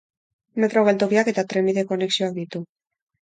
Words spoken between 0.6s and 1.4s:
Metro geltokiak